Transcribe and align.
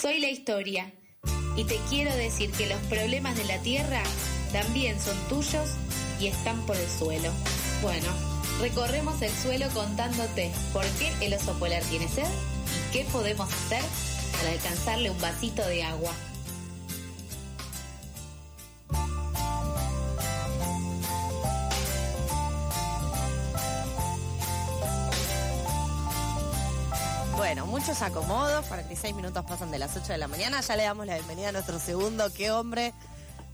Soy 0.00 0.18
la 0.18 0.30
historia 0.30 0.90
y 1.56 1.64
te 1.64 1.78
quiero 1.90 2.14
decir 2.16 2.50
que 2.52 2.66
los 2.66 2.78
problemas 2.84 3.36
de 3.36 3.44
la 3.44 3.58
tierra 3.58 4.02
también 4.50 4.98
son 4.98 5.14
tuyos 5.28 5.68
y 6.18 6.28
están 6.28 6.58
por 6.64 6.74
el 6.76 6.88
suelo. 6.88 7.30
Bueno, 7.82 8.08
recorremos 8.62 9.20
el 9.20 9.30
suelo 9.30 9.68
contándote 9.74 10.52
por 10.72 10.86
qué 10.98 11.12
el 11.20 11.34
oso 11.34 11.52
polar 11.58 11.82
tiene 11.82 12.08
sed 12.08 12.24
y 12.24 12.92
qué 12.94 13.04
podemos 13.12 13.52
hacer 13.52 13.82
para 14.38 14.52
alcanzarle 14.52 15.10
un 15.10 15.20
vasito 15.20 15.66
de 15.68 15.82
agua. 15.82 16.14
Bueno, 27.50 27.66
muchos 27.66 28.00
acomodos, 28.00 28.64
46 28.66 29.12
minutos 29.16 29.44
pasan 29.44 29.72
de 29.72 29.78
las 29.80 29.96
8 29.96 30.12
de 30.12 30.18
la 30.18 30.28
mañana, 30.28 30.60
ya 30.60 30.76
le 30.76 30.84
damos 30.84 31.04
la 31.04 31.14
bienvenida 31.16 31.48
a 31.48 31.52
nuestro 31.52 31.80
segundo 31.80 32.32
qué 32.32 32.52
hombre 32.52 32.94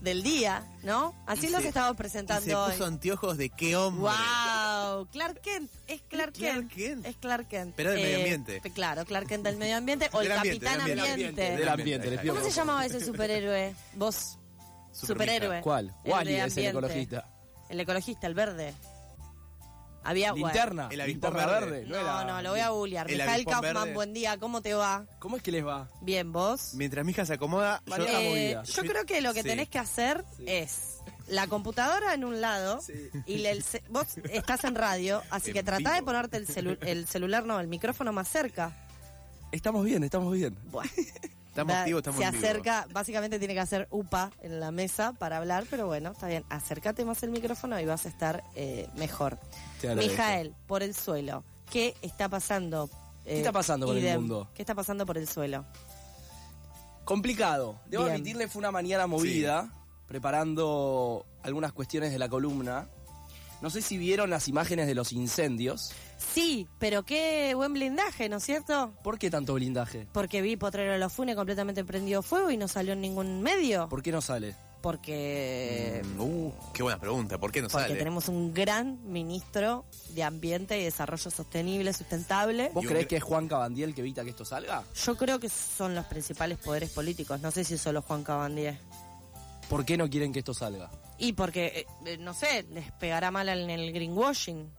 del 0.03 0.23
día, 0.23 0.63
¿no? 0.83 1.15
Así 1.27 1.47
Y 1.47 1.49
los 1.49 1.63
se- 1.63 1.69
estamos 1.69 1.97
presentando 1.97 2.43
Y 2.45 2.51
se 2.51 2.55
hoy. 2.55 2.73
puso 2.73 2.85
anteojos 2.85 3.39
de 3.39 3.49
qué 3.49 3.75
hombre. 3.75 4.03
¡Wow! 4.03 5.07
Clark 5.11 5.41
Kent, 5.41 5.71
es 5.87 6.03
Clark, 6.11 6.35
Clark 6.35 6.69
Kent. 6.69 6.73
Kent. 6.75 7.07
Es 7.07 7.17
Clark 7.17 7.49
Kent. 7.49 7.73
Pero 7.75 7.93
del 7.93 8.03
medio 8.03 8.17
ambiente. 8.19 8.61
Claro, 8.75 9.07
Clark 9.07 9.29
Kent 9.29 9.45
del 9.45 9.57
medio 9.57 9.79
ambiente 9.79 10.11
o 10.13 10.21
el 10.21 10.31
ambiente, 10.31 10.67
capitán 10.67 10.87
del 10.87 10.99
ambiente. 11.01 11.13
ambiente, 11.33 11.57
Del 11.57 11.69
ambiente, 11.71 12.11
les 12.11 12.21
pido 12.21 12.35
¿Cómo 12.35 12.45
se 12.47 12.53
llamaba 12.53 12.85
ese 12.85 13.03
superhéroe? 13.03 13.75
Vos, 13.95 14.39
superhéroe. 14.93 15.63
¿Cuál? 15.63 15.95
El 16.05 16.13
Wally 16.13 16.35
es 16.35 16.55
el 16.59 16.67
ecologista. 16.67 17.31
El 17.71 17.81
ecologista, 17.81 18.27
el 18.27 18.35
verde. 18.35 18.75
Había. 20.07 20.33
Linterna. 20.33 20.89
El 20.91 21.01
avispón 21.01 21.33
linterna 21.35 21.47
verde. 21.61 21.71
verde. 21.81 21.87
No, 21.89 21.97
era- 21.97 22.25
no, 22.25 22.43
lo 22.43 22.51
voy 22.51 22.61
a 22.61 22.69
googlear. 22.71 23.11
El 23.11 23.19
Mijael 23.19 23.45
Kaufman, 23.45 23.75
verde. 23.75 23.95
buen 23.95 24.13
día, 24.15 24.39
¿cómo 24.39 24.63
te 24.63 24.75
va? 24.75 25.07
¿Cómo 25.19 25.37
es 25.37 25.43
que 25.43 25.51
les 25.53 25.67
va? 25.67 25.89
Bien, 26.01 26.33
¿vos? 26.33 26.75
Mientras 26.75 27.05
mi 27.05 27.13
hija 27.13 27.27
se 27.27 27.35
acomoda, 27.35 27.83
yo- 27.87 27.97
Eh, 28.07 28.29
movida. 28.29 28.63
yo 28.63 28.83
creo 28.83 29.05
que 29.05 29.21
lo 29.21 29.35
que 29.35 29.43
Sí. 29.43 29.49
tenés 29.49 29.69
que 29.69 29.79
hacer 29.79 30.25
es 30.47 30.99
la 31.29 31.47
computadora 31.49 32.15
en 32.15 32.25
un 32.25 32.41
lado 32.41 32.81
y 33.27 33.45
el 33.47 33.65
vos 33.91 34.07
estás 34.31 34.63
en 34.65 34.75
radio, 34.77 35.23
así 35.31 35.51
En 35.51 35.55
que 35.55 35.63
tratá 35.65 35.95
de 35.95 36.03
ponerte 36.03 36.37
el, 36.37 36.47
celu- 36.47 36.79
el 36.83 37.07
celular, 37.09 37.45
no, 37.45 37.59
el 37.59 37.67
micrófono 37.67 38.13
más 38.13 38.29
cerca. 38.29 38.73
Estamos 39.53 39.85
bien, 39.85 40.03
estamos 40.05 40.33
bien. 40.35 40.57
Bueno, 40.71 40.91
estamos 41.63 41.75
activos, 41.75 42.01
estamos 42.01 42.21
se 42.21 42.27
acerca, 42.27 42.87
básicamente 42.93 43.39
tiene 43.39 43.55
que 43.55 43.61
hacer 43.61 43.89
UPA 43.91 44.31
en 44.43 44.61
la 44.61 44.71
mesa 44.71 45.13
para 45.13 45.39
hablar, 45.39 45.65
pero 45.71 45.87
bueno, 45.87 46.13
está 46.13 46.29
bien, 46.29 46.45
acércate 46.49 47.05
más 47.05 47.23
el 47.23 47.31
micrófono 47.31 47.81
y 47.81 47.85
vas 47.87 48.07
a 48.07 48.09
estar 48.09 48.45
eh, 48.55 48.89
mejor. 48.97 49.39
Mijael, 49.97 50.55
por 50.67 50.83
el 50.83 50.95
suelo, 50.95 51.45
¿qué 51.71 51.95
está 52.03 52.29
pasando? 52.29 52.91
¿Qué 53.25 53.39
está 53.39 53.53
pasando 53.53 53.87
con 53.87 53.97
el 53.97 54.19
mundo? 54.19 54.49
¿Qué 54.55 54.63
está 54.63 54.75
pasando 54.75 55.05
por 55.05 55.19
el 55.19 55.29
suelo? 55.29 55.65
Complicado. 57.05 57.81
Debo 57.87 58.05
Bien. 58.05 58.17
admitirle, 58.17 58.49
fue 58.49 58.61
una 58.61 58.71
mañana 58.71 59.07
movida, 59.07 59.73
preparando 60.07 61.25
algunas 61.43 61.73
cuestiones 61.73 62.13
de 62.13 62.19
la 62.19 62.29
columna. 62.29 62.89
No 63.63 63.71
sé 63.71 63.81
si 63.81 63.97
vieron 63.97 64.29
las 64.29 64.49
imágenes 64.49 64.87
de 64.87 64.95
los 64.95 65.13
incendios. 65.13 65.93
Sí, 66.19 66.67
pero 66.79 67.03
qué 67.05 67.55
buen 67.55 67.73
blindaje, 67.75 68.29
¿no 68.29 68.37
es 68.39 68.45
cierto? 68.45 68.93
¿Por 69.03 69.19
qué 69.19 69.31
tanto 69.31 69.55
blindaje? 69.55 70.07
Porque 70.13 70.41
vi 70.43 70.57
Potrero 70.57 70.93
de 70.93 70.99
los 70.99 71.13
Funes 71.13 71.37
completamente 71.37 71.85
prendido 71.85 72.23
fuego 72.23 72.51
y 72.51 72.57
no 72.57 72.69
salió 72.69 72.95
en 72.95 73.01
ningún 73.03 73.43
medio. 73.43 73.89
¿Por 73.89 74.03
qué 74.03 74.13
no 74.13 74.21
sale? 74.23 74.55
Porque, 74.83 76.03
Mm, 76.17 76.21
uh, 76.21 76.53
qué 76.73 76.83
buena 76.83 76.99
pregunta. 76.99 77.39
¿Por 77.39 77.51
qué 77.53 77.61
no 77.61 77.69
porque 77.69 77.87
sale? 77.89 77.99
tenemos 77.99 78.29
un 78.29 78.55
gran 78.55 78.99
ministro 79.11 79.85
de 80.11 80.23
Ambiente 80.23 80.79
y 80.81 80.85
Desarrollo 80.85 81.31
Sostenible, 81.31 81.93
Sustentable. 81.93 82.71
¿Vos 82.73 82.85
gr- 82.85 83.07
que 83.07 83.17
es 83.17 83.23
Juan 83.23 83.49
Cabandiel 83.49 83.95
que 83.95 84.01
evita 84.03 84.23
que 84.25 84.31
esto 84.31 84.45
salga? 84.45 84.85
Yo 85.05 85.17
creo 85.17 85.39
que 85.41 85.49
son 85.49 85.95
los 85.95 86.05
principales 86.07 86.59
poderes 86.59 86.91
políticos. 86.91 87.41
No 87.41 87.51
sé 87.51 87.65
si 87.65 87.77
solo 87.79 88.01
Juan 88.03 88.23
Cabandier. 88.23 88.79
¿Por 89.69 89.85
qué 89.85 89.97
no 89.97 90.09
quieren 90.09 90.33
que 90.33 90.39
esto 90.39 90.55
salga? 90.55 90.91
Y 91.19 91.33
porque, 91.33 91.67
eh, 91.67 91.87
eh, 92.07 92.19
no 92.19 92.33
sé, 92.35 92.65
les 92.71 92.93
pegará 92.93 93.31
mal 93.31 93.49
en 93.49 93.69
el 93.69 93.93
greenwashing. 93.93 94.71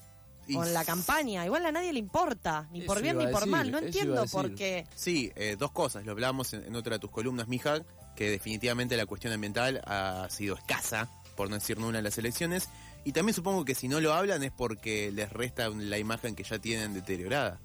Y 0.48 0.54
Con 0.56 0.74
la 0.74 0.86
campaña. 0.86 1.46
Igual 1.46 1.66
a 1.66 1.72
nadie 1.72 1.92
le 1.92 2.00
importa. 2.00 2.68
Ni 2.72 2.82
por 2.82 3.02
bien 3.02 3.18
ni 3.18 3.26
por 3.26 3.42
decir, 3.42 3.50
mal. 3.52 3.70
No 3.72 3.80
entiendo 3.80 4.26
por 4.28 4.56
qué. 4.56 4.88
Sí, 4.96 5.32
eh, 5.36 5.58
dos 5.60 5.72
cosas. 5.72 6.06
Lo 6.06 6.14
hablábamos 6.14 6.54
en, 6.54 6.64
en 6.64 6.76
otra 6.76 6.96
de 6.96 7.00
tus 7.00 7.12
columnas, 7.12 7.48
Mija, 7.48 7.82
que 8.16 8.30
definitivamente 8.30 8.96
la 8.96 9.06
cuestión 9.06 9.34
ambiental 9.34 9.82
ha 9.86 10.28
sido 10.30 10.56
escasa, 10.56 11.10
por 11.36 11.50
no 11.50 11.56
decir 11.56 11.78
nula 11.80 11.98
en 11.98 12.04
las 12.06 12.18
elecciones. 12.18 12.70
Y 13.04 13.12
también 13.12 13.34
supongo 13.34 13.66
que 13.66 13.76
si 13.76 13.88
no 13.88 14.00
lo 14.02 14.14
hablan 14.14 14.44
es 14.44 14.52
porque 14.52 15.12
les 15.12 15.32
resta 15.32 15.70
la 15.70 15.98
imagen 15.98 16.36
que 16.36 16.44
ya 16.44 16.60
tienen 16.60 16.94
deteriorada. 16.94 17.60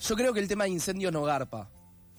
Yo 0.00 0.14
creo 0.16 0.32
que 0.32 0.40
el 0.40 0.48
tema 0.48 0.64
de 0.64 0.70
incendios 0.70 1.12
no 1.12 1.22
garpa. 1.22 1.68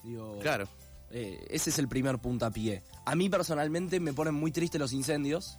Digo, 0.04 0.38
Claro. 0.40 0.68
Eh, 1.12 1.48
ese 1.50 1.72
es 1.72 1.80
el 1.80 1.88
primer 1.88 2.20
puntapié. 2.20 2.84
A 3.06 3.16
mí 3.16 3.30
personalmente 3.30 4.00
me 4.00 4.14
ponen 4.14 4.36
muy 4.36 4.52
tristes 4.52 4.80
los 4.80 4.94
incendios. 4.94 5.58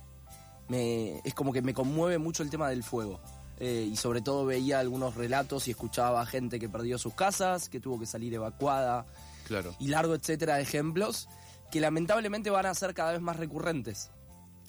Me, 0.68 1.18
es 1.24 1.34
como 1.34 1.52
que 1.52 1.60
me 1.62 1.74
conmueve 1.74 2.18
mucho 2.18 2.42
el 2.42 2.50
tema 2.50 2.68
del 2.68 2.84
fuego. 2.84 3.20
Eh, 3.60 3.86
y 3.92 3.96
sobre 3.96 4.22
todo 4.22 4.46
veía 4.46 4.78
algunos 4.80 5.14
relatos 5.16 5.68
y 5.68 5.72
escuchaba 5.72 6.24
gente 6.24 6.58
que 6.58 6.68
perdió 6.68 6.96
sus 6.98 7.12
casas, 7.14 7.68
que 7.68 7.78
tuvo 7.78 8.00
que 8.00 8.06
salir 8.06 8.32
evacuada 8.34 9.04
Claro. 9.46 9.74
y 9.78 9.88
largo 9.88 10.14
etcétera 10.14 10.56
de 10.56 10.62
ejemplos 10.62 11.28
que 11.70 11.78
lamentablemente 11.80 12.48
van 12.50 12.66
a 12.66 12.74
ser 12.74 12.94
cada 12.94 13.12
vez 13.12 13.20
más 13.20 13.36
recurrentes. 13.36 14.10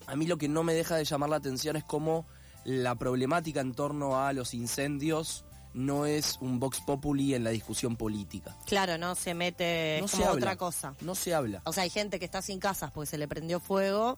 A 0.08 0.16
mí 0.16 0.28
lo 0.28 0.38
que 0.38 0.50
no 0.50 0.64
me 0.64 0.74
deja 0.74 0.96
de 0.98 1.06
llamar 1.06 1.30
la 1.30 1.38
atención 1.38 1.76
es 1.78 1.84
cómo 1.84 2.26
la 2.66 2.96
problemática 2.96 3.62
en 3.62 3.74
torno 3.74 4.22
a 4.24 4.34
los 4.34 4.54
incendios 4.54 5.46
no 5.74 6.06
es 6.06 6.38
un 6.42 6.60
vox 6.60 6.82
populi 6.82 7.34
en 7.34 7.44
la 7.46 7.50
discusión 7.52 7.96
política. 7.96 8.58
Claro, 8.66 8.98
no 8.98 9.16
se 9.16 9.34
mete 9.34 10.00
No 10.02 10.08
se 10.10 10.28
otra 10.28 10.58
cosa. 10.58 10.96
No 11.02 11.16
se 11.16 11.34
habla. 11.34 11.62
O 11.64 11.72
sea, 11.72 11.84
hay 11.84 11.90
gente 11.90 12.20
que 12.20 12.26
está 12.26 12.42
sin 12.42 12.60
casas 12.60 12.92
porque 12.92 13.10
se 13.10 13.18
le 13.18 13.28
prendió 13.28 13.60
fuego, 13.62 14.18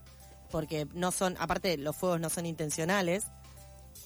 porque 0.49 0.87
no 0.93 1.11
son, 1.11 1.35
aparte 1.39 1.77
los 1.77 1.95
fuegos 1.95 2.19
no 2.19 2.29
son 2.29 2.45
intencionales, 2.47 3.27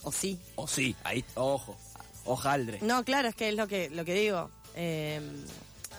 o 0.04 0.12
sí. 0.12 0.40
O 0.56 0.68
sí, 0.68 0.96
ahí, 1.04 1.24
ojo, 1.36 1.78
hojaldre. 2.26 2.80
No, 2.82 3.04
claro, 3.04 3.28
es 3.28 3.36
que 3.36 3.50
es 3.50 3.56
lo 3.56 3.68
que, 3.68 3.90
lo 3.90 4.06
que 4.06 4.14
digo. 4.14 4.50
eh, 4.76 5.22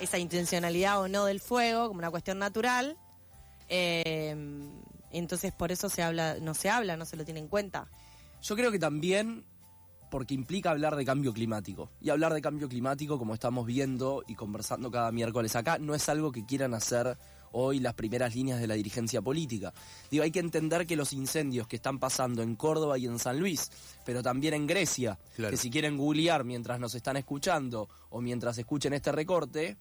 esa 0.01 0.19
intencionalidad 0.19 1.01
o 1.01 1.09
no 1.09 1.25
del 1.25 1.41
fuego, 1.41 1.89
como 1.89 1.99
una 1.99 2.11
cuestión 2.11 2.39
natural. 2.39 2.97
eh, 3.69 4.37
entonces 5.11 5.53
por 5.53 5.73
eso 5.73 5.89
se 5.89 6.03
habla, 6.03 6.37
no 6.41 6.55
se 6.55 6.69
habla, 6.71 6.97
no 6.97 7.05
se 7.05 7.17
lo 7.17 7.25
tiene 7.25 7.41
en 7.41 7.49
cuenta. 7.49 7.89
Yo 8.43 8.55
creo 8.57 8.71
que 8.71 8.79
también 8.79 9.45
porque 10.11 10.35
implica 10.35 10.71
hablar 10.71 10.97
de 10.97 11.05
cambio 11.05 11.33
climático. 11.33 11.91
Y 12.01 12.11
hablar 12.11 12.33
de 12.33 12.41
cambio 12.41 12.69
climático, 12.69 13.19
como 13.19 13.35
estamos 13.35 13.67
viendo 13.67 14.23
y 14.27 14.35
conversando 14.35 14.91
cada 14.91 15.13
miércoles 15.13 15.55
acá, 15.57 15.79
no 15.79 15.95
es 15.95 16.09
algo 16.09 16.33
que 16.33 16.47
quieran 16.47 16.75
hacer 16.75 17.19
hoy 17.53 17.81
las 17.81 17.95
primeras 17.95 18.35
líneas 18.35 18.61
de 18.61 18.67
la 18.67 18.75
dirigencia 18.75 19.21
política. 19.23 19.73
Digo, 20.11 20.25
hay 20.25 20.31
que 20.31 20.41
entender 20.41 20.87
que 20.87 20.97
los 20.97 21.13
incendios 21.13 21.67
que 21.67 21.77
están 21.77 21.99
pasando 21.99 22.43
en 22.43 22.57
Córdoba 22.57 22.99
y 22.99 23.07
en 23.07 23.19
San 23.19 23.39
Luis, 23.39 23.71
pero 24.05 24.23
también 24.23 24.55
en 24.55 24.67
Grecia, 24.67 25.19
Claro. 25.37 25.51
que 25.51 25.57
si 25.57 25.71
quieren 25.71 25.97
googlear 25.97 26.45
mientras 26.45 26.79
nos 26.81 26.95
están 26.95 27.17
escuchando 27.17 27.89
o 28.11 28.21
mientras 28.21 28.59
escuchen 28.59 28.93
este 28.93 29.13
recorte, 29.13 29.77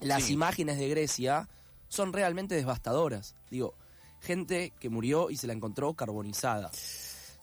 las 0.00 0.24
Sí. 0.24 0.32
imágenes 0.32 0.78
de 0.78 0.88
Grecia 0.88 1.48
son 1.88 2.12
realmente 2.12 2.54
devastadoras. 2.54 3.36
Digo, 3.50 3.74
gente 4.20 4.72
que 4.80 4.88
murió 4.88 5.30
y 5.30 5.36
se 5.36 5.46
la 5.46 5.52
encontró 5.52 5.94
carbonizada. 5.94 6.70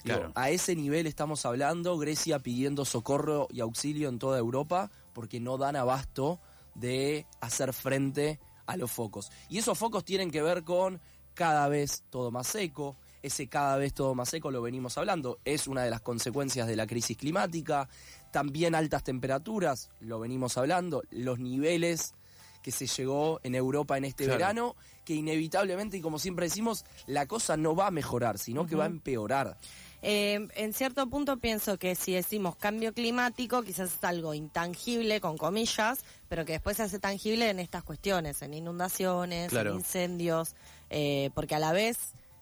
Digo, 0.03 0.18
Claro. 0.18 0.31
a 0.36 0.50
ese 0.50 0.75
nivel 0.75 1.08
estamos 1.08 1.46
hablando, 1.46 1.98
Grecia 1.98 2.40
pidiendo 2.40 2.86
socorro 2.86 3.48
y 3.52 3.59
auxilio 3.59 4.08
en 4.09 4.18
toda 4.19 4.38
Europa 4.40 4.90
porque 5.14 5.40
no 5.42 5.58
dan 5.58 5.75
abasto 5.75 6.40
de 6.75 7.25
hacer 7.42 7.74
frente 7.74 8.40
a 8.69 8.78
los 8.78 8.91
focos. 8.91 9.31
Y 9.50 9.57
esos 9.57 9.78
focos 9.78 10.06
tienen 10.06 10.31
que 10.31 10.41
ver 10.41 10.63
con 10.63 11.02
cada 11.34 11.68
vez 11.68 12.03
todo 12.09 12.31
más 12.31 12.47
seco, 12.47 12.96
ese 13.22 13.47
cada 13.47 13.78
vez 13.78 13.94
todo 13.94 14.16
más 14.16 14.30
seco 14.30 14.52
lo 14.52 14.62
venimos 14.62 14.97
hablando, 14.97 15.40
es 15.44 15.68
una 15.68 15.84
de 15.84 15.90
las 15.90 16.02
consecuencias 16.02 16.68
de 16.68 16.75
la 16.75 16.88
crisis 16.88 17.18
climática, 17.18 17.90
también 18.31 18.75
altas 18.75 19.03
temperaturas, 19.03 19.90
lo 20.00 20.19
venimos 20.19 20.57
hablando, 20.57 21.03
los 21.12 21.40
niveles 21.40 22.13
que 22.62 22.71
se 22.71 22.88
llegó 22.88 23.39
en 23.44 23.56
Europa 23.56 23.98
en 23.98 24.06
este 24.06 24.25
Claro. 24.25 24.38
verano, 24.38 24.75
que 25.06 25.15
inevitablemente, 25.15 25.98
y 25.98 26.01
como 26.01 26.19
siempre 26.19 26.45
decimos, 26.45 26.86
la 27.07 27.25
cosa 27.25 27.57
no 27.57 27.75
va 27.75 27.88
a 27.88 27.92
mejorar, 27.92 28.38
sino 28.38 28.65
que 28.68 28.75
va 28.75 28.83
a 28.83 28.88
empeorar. 28.88 29.57
Eh, 30.01 30.48
en 30.56 30.74
cierto 30.74 31.07
punto 31.10 31.38
pienso 31.38 31.78
que 31.78 31.94
si 31.96 32.13
decimos 32.13 32.56
cambio 32.56 32.94
climático, 32.94 33.63
quizás 33.63 33.94
es 33.94 34.04
algo 34.04 34.34
intangible, 34.34 35.19
con 35.19 35.38
comillas, 35.38 36.00
pero 36.30 36.46
que 36.46 36.54
después 36.54 36.78
se 36.78 36.84
hace 36.84 37.00
tangible 37.00 37.50
en 37.50 37.60
estas 37.60 37.84
cuestiones, 37.84 38.42
en 38.42 38.54
inundaciones, 38.54 39.50
Claro. 39.50 39.72
en 39.72 39.78
incendios, 39.78 40.56
eh, 40.90 41.30
porque 41.36 41.56
a 41.56 41.60
la 41.60 41.74
vez, 41.74 41.98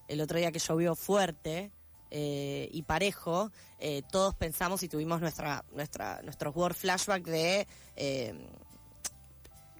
el 0.07 0.21
otro 0.21 0.37
día 0.37 0.51
que 0.51 0.59
llovió 0.59 0.95
fuerte 0.95 1.71
eh, 2.11 2.69
y 2.71 2.83
parejo, 2.83 3.51
eh, 3.79 4.01
todos 4.11 4.35
pensamos 4.35 4.81
y 4.83 4.87
tuvimos 4.87 5.19
nuestra, 5.19 5.65
nuestra, 5.73 6.21
nuestros 6.21 6.55
word 6.55 6.75
flashback 6.75 7.23
de... 7.23 7.67
eh, 7.95 8.33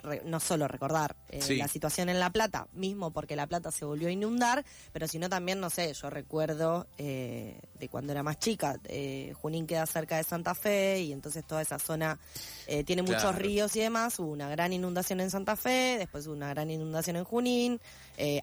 re- 0.07 0.21
no 0.25 0.39
solo 0.39 0.67
recordar 0.67 1.15
eh, 1.29 1.41
Sí. 1.41 1.57
la 1.57 1.67
situación 1.67 2.09
en 2.09 2.19
La 2.19 2.31
Plata, 2.31 2.67
mismo 2.73 3.11
porque 3.11 3.35
La 3.35 3.45
Plata 3.47 3.69
se 3.71 3.85
volvió 3.85 4.07
a 4.07 4.11
inundar, 4.11 4.65
pero 4.93 5.07
sino 5.07 5.29
también, 5.29 5.59
no 5.59 5.69
sé, 5.69 5.93
yo 5.93 6.09
recuerdo 6.09 6.87
eh, 6.97 7.59
de 7.79 7.89
cuando 7.89 8.11
era 8.13 8.23
más 8.23 8.39
chica, 8.39 8.77
eh, 8.85 9.33
Junín 9.41 9.67
queda 9.67 9.85
cerca 9.85 10.17
de 10.17 10.23
Santa 10.23 10.55
Fe 10.55 11.01
y 11.01 11.11
entonces 11.13 11.45
toda 11.45 11.61
esa 11.61 11.77
zona 11.79 12.17
tiene 12.85 13.01
muchos 13.03 13.35
ríos 13.35 13.75
y 13.75 13.79
demás, 13.81 14.17
hubo 14.19 14.31
una 14.31 14.49
gran 14.49 14.73
inundación 14.73 15.19
en 15.19 15.29
Santa 15.29 15.55
Fe, 15.55 15.97
después 15.99 16.25
hubo 16.27 16.33
una 16.35 16.49
gran 16.49 16.69
inundación 16.71 17.15
en 17.17 17.23
Junín, 17.23 17.79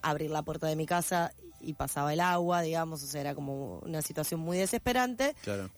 abrir 0.03 0.31
la 0.31 0.43
puerta 0.43 0.67
de 0.67 0.77
mi 0.77 0.87
casa 0.87 1.33
y 1.61 1.73
pasaba 1.73 2.13
el 2.13 2.21
agua, 2.21 2.61
digamos, 2.61 3.03
o 3.03 3.07
sea, 3.07 3.23
era 3.23 3.35
como 3.35 3.79
una 3.81 4.03
situación 4.03 4.39
muy 4.41 4.59
desesperante. 4.59 5.35
Claro. 5.43 5.71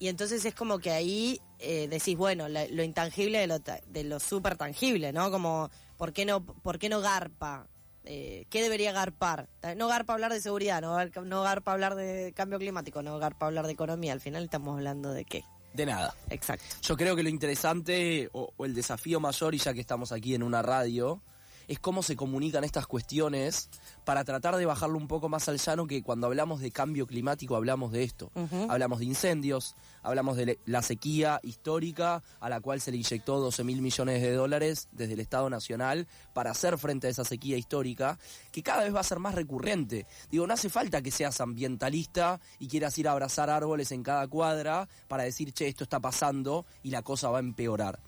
Y 0.00 0.08
entonces 0.08 0.44
es 0.44 0.54
como 0.54 0.80
que 0.80 0.90
ahí 0.90 1.40
eh, 1.60 1.86
decís, 1.88 2.16
bueno, 2.16 2.48
la- 2.48 2.66
lo 2.66 2.82
intangible 2.82 3.38
de 3.38 3.46
lo, 3.46 3.58
de 3.60 4.02
lo 4.04 4.18
súper 4.18 4.56
tangible, 4.56 5.12
¿no? 5.12 5.30
Como, 5.30 5.70
¿por 5.96 6.12
qué 6.12 6.24
no, 6.24 6.44
por 6.44 6.78
qué 6.80 6.88
no 6.88 7.00
garpa? 7.00 7.68
Eh, 8.04 8.46
¿Qué 8.48 8.62
debería 8.62 8.92
garpar? 8.92 9.46
No 9.76 9.86
garpa 9.86 10.14
hablar 10.14 10.32
de 10.32 10.40
seguridad, 10.40 10.80
no, 10.80 10.96
no 11.24 11.42
garpa 11.42 11.72
hablar 11.72 11.94
de 11.96 12.32
cambio 12.34 12.58
climático, 12.58 13.02
no 13.02 13.18
garpa 13.18 13.46
hablar 13.46 13.66
de 13.66 13.72
economía. 13.72 14.14
Al 14.14 14.20
final 14.22 14.42
estamos 14.44 14.74
hablando 14.74 15.12
de 15.12 15.26
qué. 15.26 15.44
De 15.74 15.84
nada. 15.84 16.14
Exacto. 16.30 16.64
Yo 16.82 16.96
creo 16.96 17.14
que 17.14 17.22
lo 17.22 17.28
interesante 17.28 18.30
o, 18.32 18.52
o 18.56 18.64
el 18.64 18.74
desafío 18.74 19.20
mayor, 19.20 19.54
y 19.54 19.58
ya 19.58 19.74
que 19.74 19.80
estamos 19.80 20.12
aquí 20.12 20.34
en 20.34 20.42
una 20.42 20.62
radio, 20.62 21.22
es 21.70 21.78
cómo 21.78 22.02
se 22.02 22.16
comunican 22.16 22.64
estas 22.64 22.88
cuestiones 22.88 23.70
para 24.04 24.24
tratar 24.24 24.56
de 24.56 24.66
bajarlo 24.66 24.98
un 24.98 25.06
poco 25.06 25.28
más 25.28 25.48
al 25.48 25.58
llano 25.58 25.86
que 25.86 26.02
cuando 26.02 26.26
hablamos 26.26 26.60
de 26.60 26.72
cambio 26.72 27.06
climático 27.06 27.54
hablamos 27.54 27.92
de 27.92 28.02
esto. 28.02 28.32
Hablamos 28.68 28.98
de 28.98 29.04
incendios, 29.04 29.76
hablamos 30.02 30.36
de 30.36 30.58
la 30.66 30.82
sequía 30.82 31.38
histórica 31.44 32.24
a 32.40 32.48
la 32.48 32.60
cual 32.60 32.80
se 32.80 32.90
le 32.90 32.96
inyectó 32.96 33.38
12 33.38 33.62
mil 33.62 33.82
millones 33.82 34.20
de 34.20 34.32
dólares 34.32 34.88
desde 34.90 35.12
el 35.12 35.20
Estado 35.20 35.48
Nacional 35.48 36.08
para 36.32 36.50
hacer 36.50 36.76
frente 36.76 37.06
a 37.06 37.10
esa 37.10 37.24
sequía 37.24 37.56
histórica, 37.56 38.18
que 38.50 38.64
cada 38.64 38.82
vez 38.82 38.92
va 38.92 38.98
a 38.98 39.04
ser 39.04 39.20
más 39.20 39.36
recurrente. 39.36 40.06
Digo, 40.28 40.48
no 40.48 40.54
hace 40.54 40.70
falta 40.70 41.02
que 41.02 41.12
seas 41.12 41.40
ambientalista 41.40 42.40
y 42.58 42.66
quieras 42.66 42.98
ir 42.98 43.06
a 43.06 43.12
abrazar 43.12 43.48
árboles 43.48 43.92
en 43.92 44.02
cada 44.02 44.26
cuadra 44.26 44.88
para 45.06 45.22
decir, 45.22 45.52
che, 45.52 45.68
esto 45.68 45.84
está 45.84 46.00
pasando 46.00 46.66
y 46.82 46.90
la 46.90 47.02
cosa 47.02 47.30
va 47.30 47.38
a 47.38 47.40
empeorar. 47.40 48.00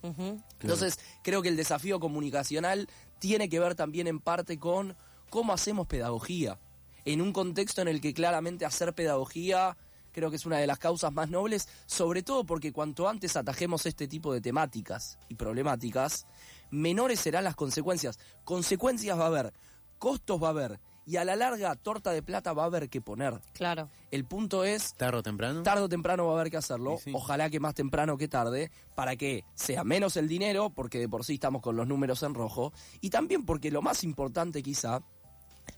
Entonces, 0.60 0.98
creo 1.22 1.42
que 1.42 1.48
el 1.48 1.56
desafío 1.56 2.00
comunicacional 2.00 2.88
tiene 3.22 3.48
que 3.48 3.60
ver 3.60 3.76
también 3.76 4.08
en 4.08 4.18
parte 4.18 4.58
con 4.58 4.96
cómo 5.30 5.52
hacemos 5.52 5.86
pedagogía. 5.86 6.58
En 7.04 7.20
un 7.20 7.32
contexto 7.32 7.80
en 7.80 7.86
el 7.86 8.00
que 8.00 8.12
claramente 8.12 8.64
hacer 8.64 8.94
pedagogía 8.94 9.76
creo 10.10 10.28
que 10.28 10.34
es 10.34 10.44
una 10.44 10.58
de 10.58 10.66
las 10.66 10.80
causas 10.80 11.12
más 11.12 11.30
nobles, 11.30 11.68
sobre 11.86 12.24
todo 12.24 12.42
porque 12.42 12.72
cuanto 12.72 13.08
antes 13.08 13.36
atajemos 13.36 13.86
este 13.86 14.08
tipo 14.08 14.34
de 14.34 14.40
temáticas 14.40 15.20
y 15.28 15.36
problemáticas, 15.36 16.26
menores 16.72 17.20
serán 17.20 17.44
las 17.44 17.54
consecuencias. 17.54 18.18
Consecuencias 18.42 19.16
va 19.16 19.22
a 19.22 19.28
haber, 19.28 19.52
costos 19.98 20.42
va 20.42 20.48
a 20.48 20.50
haber, 20.50 20.80
y 21.06 21.16
a 21.16 21.24
la 21.24 21.36
larga 21.36 21.74
torta 21.74 22.12
de 22.12 22.22
plata 22.22 22.52
va 22.52 22.64
a 22.64 22.66
haber 22.66 22.88
que 22.88 23.00
poner. 23.00 23.40
Claro. 23.54 23.88
El 24.10 24.24
punto 24.24 24.64
es 24.64 24.94
¿Tarde 24.94 25.18
o 25.18 25.22
temprano? 25.22 25.62
Tarde 25.62 25.82
o 25.82 25.88
temprano 25.88 26.26
va 26.26 26.32
a 26.32 26.40
haber 26.40 26.50
que 26.50 26.56
hacerlo. 26.56 26.96
Sí, 26.98 27.04
sí. 27.04 27.12
Ojalá 27.14 27.50
que 27.50 27.60
más 27.60 27.74
temprano 27.74 28.16
que 28.16 28.28
tarde, 28.28 28.70
para 28.94 29.16
que 29.16 29.44
sea 29.54 29.84
menos 29.84 30.16
el 30.16 30.28
dinero, 30.28 30.70
porque 30.70 30.98
de 30.98 31.08
por 31.08 31.24
sí 31.24 31.34
estamos 31.34 31.62
con 31.62 31.76
los 31.76 31.86
números 31.86 32.22
en 32.22 32.34
rojo, 32.34 32.72
y 33.00 33.10
también 33.10 33.44
porque 33.44 33.70
lo 33.70 33.82
más 33.82 34.04
importante 34.04 34.62
quizá, 34.62 35.00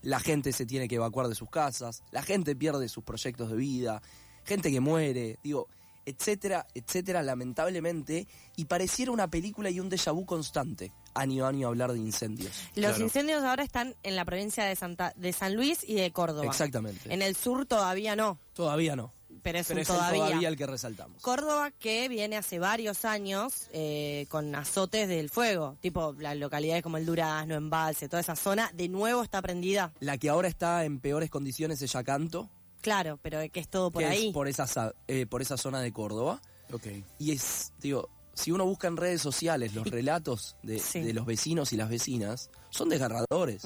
la 0.03 0.21
gente 0.21 0.53
se 0.53 0.67
tiene 0.67 0.88
que 0.88 0.97
evacuar 0.97 1.29
de 1.29 1.35
sus 1.35 1.50
casas, 1.50 2.03
la 2.11 2.23
gente 2.23 2.56
pierde 2.56 2.88
sus 2.88 3.05
proyectos 3.05 3.50
de 3.50 3.56
vida, 3.56 4.03
gente 4.44 4.71
que 4.71 4.81
muere, 4.81 5.38
digo, 5.43 5.69
etcétera, 6.06 6.67
etcétera, 6.75 7.23
lamentablemente, 7.23 8.29
y 8.56 8.67
pareciera 8.67 9.12
una 9.12 9.29
película 9.29 9.71
y 9.71 9.81
un 9.81 9.91
déjà 9.91 10.12
vu 10.12 10.26
constante, 10.26 10.93
año 11.14 11.44
a 11.46 11.49
año 11.49 11.69
hablar 11.69 11.93
de 11.93 11.99
incendios. 11.99 12.52
Los 12.75 12.87
Claro. 12.90 13.02
incendios 13.05 13.43
ahora 13.44 13.62
están 13.64 13.94
en 14.02 14.16
la 14.16 14.25
provincia 14.25 14.64
de 14.64 14.76
Santa 14.76 15.12
de 15.16 15.32
San 15.32 15.55
Luis 15.55 15.78
y 15.87 15.94
de 15.94 16.11
Córdoba. 16.12 16.46
Exactamente. 16.46 17.12
En 17.12 17.22
el 17.22 17.34
sur 17.37 17.66
todavía 17.66 18.16
no, 18.16 18.38
Todavía 18.52 18.96
no. 18.96 19.12
pero 19.43 19.58
es 19.58 19.66
Pero 19.69 19.78
un 19.78 19.82
es 19.82 19.88
el 19.90 19.94
todavía. 19.96 20.25
todavía 20.26 20.49
el 20.49 20.56
que 20.56 20.66
resaltamos. 20.66 21.20
Córdoba 21.22 21.70
que 21.72 22.08
viene 22.08 22.37
hace 22.37 22.58
varios 22.58 23.05
años 23.05 23.69
eh, 23.72 24.26
con 24.31 24.55
azotes 24.55 25.06
del 25.08 25.28
fuego, 25.31 25.76
tipo 25.81 26.14
las 26.19 26.37
localidades 26.37 26.82
como 26.82 26.96
el 26.96 27.05
Durazno, 27.06 27.55
Embalse, 27.55 28.08
toda 28.08 28.20
esa 28.20 28.37
zona, 28.37 28.70
de 28.75 28.88
nuevo 28.88 29.22
está 29.22 29.43
prendida. 29.43 29.93
La 30.00 30.16
que 30.19 30.28
ahora 30.31 30.49
está 30.49 30.84
en 30.84 30.99
peores 31.00 31.31
condiciones 31.31 31.81
es 31.82 31.93
Yacanto, 31.93 32.49
Claro, 32.81 33.19
pero 33.22 33.38
que 33.50 33.61
es 33.61 33.69
todo 33.69 33.90
por 33.90 34.02
que 34.02 34.08
ahí. 34.08 34.26
es 34.28 34.32
por 34.34 34.46
esa, 34.46 34.66
sa- 34.66 34.93
eh, 35.08 35.25
por 35.25 35.40
esa 35.40 35.56
zona 35.56 35.81
de 35.81 35.90
Córdoba. 35.93 36.43
Ok. 36.72 36.87
Y 37.19 37.32
es, 37.32 37.72
digo, 37.81 38.11
si 38.34 38.50
uno 38.52 38.64
busca 38.66 38.88
en 38.88 38.96
redes 38.96 39.22
sociales 39.22 39.75
los 39.75 39.86
relatos 39.86 40.56
de, 40.62 40.78
Sí. 40.78 41.00
de 41.00 41.12
los 41.14 41.25
vecinos 41.26 41.72
y 41.72 41.76
las 41.76 41.88
vecinas, 41.88 42.50
son 42.70 42.88
desgarradores. 42.88 43.62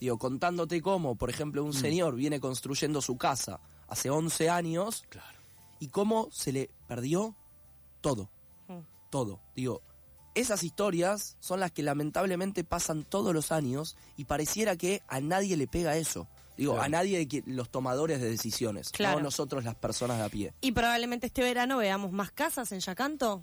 Digo, 0.00 0.18
contándote 0.18 0.80
cómo, 0.82 1.16
por 1.16 1.30
ejemplo, 1.30 1.64
un 1.64 1.72
señor 1.72 2.14
viene 2.14 2.40
construyendo 2.40 3.00
su 3.02 3.16
casa 3.16 3.60
hace 3.88 4.10
11 4.10 4.48
años 4.50 5.04
Claro. 5.08 5.38
y 5.80 5.88
cómo 5.88 6.28
se 6.30 6.52
le 6.52 6.70
perdió 6.86 7.34
todo. 8.00 8.30
Mm. 8.68 8.78
Todo. 9.10 9.40
Digo, 9.56 9.82
esas 10.34 10.62
historias 10.62 11.36
son 11.40 11.60
las 11.60 11.72
que 11.72 11.82
lamentablemente 11.82 12.64
pasan 12.64 13.04
todos 13.04 13.34
los 13.34 13.52
años 13.52 13.96
y 14.16 14.24
pareciera 14.24 14.76
que 14.76 15.02
a 15.08 15.20
nadie 15.20 15.56
le 15.56 15.66
pega 15.66 15.96
eso. 15.96 16.26
Digo, 16.56 16.72
Claro. 16.74 16.84
a 16.84 16.88
nadie 16.90 17.18
de 17.18 17.28
que, 17.28 17.42
los 17.46 17.70
tomadores 17.70 18.20
de 18.20 18.28
decisiones, 18.30 18.90
Claro. 18.90 19.18
no 19.18 19.24
nosotros 19.24 19.64
las 19.64 19.74
personas 19.74 20.18
de 20.18 20.24
a 20.24 20.28
pie. 20.28 20.54
Y 20.60 20.72
probablemente 20.72 21.26
este 21.26 21.42
verano 21.42 21.78
veamos 21.78 22.12
más 22.12 22.30
casas 22.30 22.72
en 22.72 22.80
Yacanto 22.80 23.42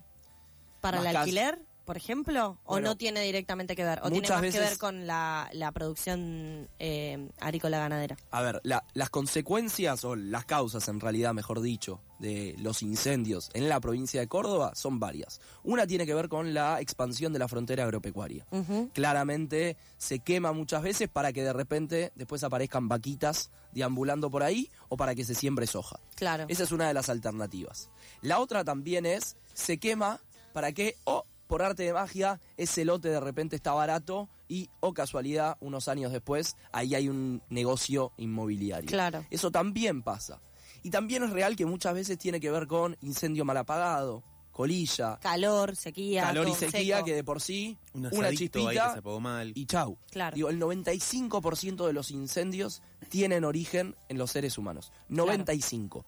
para 0.81 0.99
el 0.99 1.07
alquiler, 1.15 1.59
por 1.85 1.97
ejemplo, 1.97 2.59
o 2.65 2.73
Bueno, 2.73 2.89
no 2.89 2.97
tiene 2.97 3.19
directamente 3.21 3.75
que 3.75 3.83
ver, 3.83 3.99
o 4.03 4.11
tiene 4.11 4.29
más 4.29 4.41
que 4.41 4.59
ver 4.59 4.77
con 4.77 5.07
la, 5.07 5.49
la 5.53 5.71
producción 5.71 6.69
eh, 6.77 7.29
arícola 7.39 7.79
ganadera. 7.79 8.15
A 8.29 8.41
ver, 8.43 8.61
la- 8.63 8.83
las 8.93 9.09
consecuencias, 9.09 10.03
o 10.05 10.15
las 10.15 10.45
causas 10.45 10.87
en 10.87 10.99
realidad, 10.99 11.33
mejor 11.33 11.61
dicho, 11.61 11.99
de 12.19 12.53
los 12.59 12.83
incendios 12.83 13.49
en 13.53 13.69
la 13.69 13.79
provincia 13.79 14.19
de 14.21 14.27
Córdoba 14.27 14.73
son 14.75 14.99
varias. 14.99 15.41
Una 15.63 15.87
tiene 15.87 16.05
que 16.05 16.13
ver 16.13 16.29
con 16.29 16.53
la 16.53 16.79
expansión 16.79 17.33
de 17.33 17.39
la 17.39 17.47
frontera 17.47 17.85
agropecuaria. 17.85 18.45
Claramente 18.93 19.77
se 19.97 20.19
quema 20.19 20.51
muchas 20.51 20.81
veces 20.83 21.07
para 21.09 21.31
que 21.33 21.43
de 21.43 21.53
repente 21.53 22.11
después 22.15 22.43
aparezcan 22.43 22.87
vaquitas 22.87 23.49
deambulando 23.71 24.29
por 24.29 24.43
ahí 24.43 24.69
o 24.89 24.97
para 24.97 25.15
que 25.15 25.23
se 25.23 25.33
siembre 25.35 25.65
soja. 25.67 25.99
Claro. 26.15 26.45
Esa 26.49 26.63
es 26.63 26.71
una 26.71 26.87
de 26.87 26.93
las 26.93 27.09
alternativas. 27.09 27.89
La 28.21 28.39
otra 28.39 28.63
también 28.63 29.05
es, 29.05 29.37
se 29.53 29.77
quema 29.77 30.19
para 30.53 30.71
que, 30.71 30.95
o 31.05 31.25
por 31.47 31.61
arte 31.63 31.83
de 31.83 31.93
magia, 31.93 32.39
ese 32.57 32.85
lote 32.85 33.09
de 33.09 33.19
repente 33.19 33.55
está 33.55 33.73
barato 33.73 34.29
y, 34.47 34.69
o 34.81 34.93
casualidad, 34.93 35.57
unos 35.61 35.87
años 35.87 36.11
después, 36.11 36.55
ahí 36.71 36.93
hay 36.95 37.09
un 37.09 37.41
negocio 37.49 38.11
inmobiliario. 38.17 38.87
Claro. 38.89 39.25
Eso 39.29 39.49
también 39.51 40.03
pasa. 40.03 40.41
Y 40.83 40.91
también 40.91 41.23
es 41.23 41.31
real 41.31 41.55
que 41.55 41.65
muchas 41.65 41.93
veces 41.93 42.17
tiene 42.17 42.39
que 42.39 42.51
ver 42.51 42.67
con 42.67 42.95
incendio 43.01 43.45
mal 43.45 43.57
apagado, 43.57 44.23
colilla, 44.51 45.17
Calor, 45.21 45.75
sequía. 45.75 46.23
calor 46.23 46.47
y 46.49 46.53
sequía, 46.53 46.97
seco. 46.97 47.05
que 47.05 47.15
de 47.15 47.23
por 47.23 47.41
sí, 47.41 47.77
Un 47.93 48.07
una 48.11 48.29
chispita 48.31 48.93
se 48.93 48.99
apagó 48.99 49.19
mal. 49.19 49.51
y 49.55 49.65
chau. 49.65 49.97
Claro. 50.11 50.35
Digo, 50.35 50.49
el 50.49 50.59
95% 50.59 51.85
de 51.87 51.93
los 51.93 52.11
incendios 52.11 52.81
tienen 53.09 53.43
origen 53.45 53.95
en 54.09 54.17
los 54.17 54.31
seres 54.31 54.57
humanos. 54.57 54.91
95. 55.09 56.05